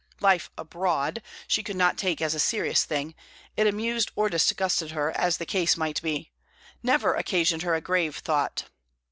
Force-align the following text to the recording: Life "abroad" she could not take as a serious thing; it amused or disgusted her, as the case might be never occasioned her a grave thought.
Life 0.19 0.49
"abroad" 0.57 1.21
she 1.47 1.61
could 1.61 1.75
not 1.75 1.95
take 1.95 2.23
as 2.23 2.33
a 2.33 2.39
serious 2.39 2.85
thing; 2.85 3.13
it 3.55 3.67
amused 3.67 4.09
or 4.15 4.29
disgusted 4.29 4.93
her, 4.93 5.11
as 5.11 5.37
the 5.37 5.45
case 5.45 5.77
might 5.77 6.01
be 6.01 6.31
never 6.81 7.13
occasioned 7.13 7.61
her 7.61 7.75
a 7.75 7.81
grave 7.81 8.17
thought. 8.17 8.63